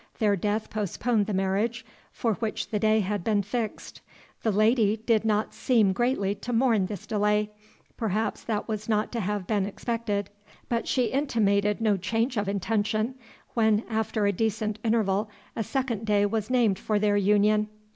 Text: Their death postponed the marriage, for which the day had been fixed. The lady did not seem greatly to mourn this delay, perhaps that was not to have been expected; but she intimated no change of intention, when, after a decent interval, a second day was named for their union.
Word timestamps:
Their 0.17 0.35
death 0.35 0.71
postponed 0.71 1.27
the 1.27 1.33
marriage, 1.35 1.85
for 2.11 2.33
which 2.33 2.69
the 2.71 2.79
day 2.79 3.01
had 3.01 3.23
been 3.23 3.43
fixed. 3.43 4.01
The 4.41 4.49
lady 4.51 4.97
did 4.97 5.23
not 5.23 5.53
seem 5.53 5.93
greatly 5.93 6.33
to 6.33 6.51
mourn 6.51 6.87
this 6.87 7.05
delay, 7.05 7.51
perhaps 7.97 8.41
that 8.45 8.67
was 8.67 8.89
not 8.89 9.11
to 9.11 9.19
have 9.19 9.45
been 9.45 9.67
expected; 9.67 10.31
but 10.69 10.87
she 10.87 11.11
intimated 11.11 11.81
no 11.81 11.97
change 11.97 12.35
of 12.35 12.49
intention, 12.49 13.13
when, 13.53 13.83
after 13.91 14.25
a 14.25 14.31
decent 14.31 14.79
interval, 14.83 15.29
a 15.55 15.63
second 15.63 16.07
day 16.07 16.25
was 16.25 16.49
named 16.49 16.79
for 16.79 16.97
their 16.97 17.15
union. 17.15 17.67